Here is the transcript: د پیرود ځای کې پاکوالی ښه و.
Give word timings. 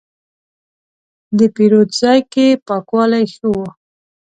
د 1.37 1.39
پیرود 1.55 1.89
ځای 2.01 2.19
کې 2.33 2.47
پاکوالی 2.67 3.23
ښه 3.33 3.47
و. 3.55 3.57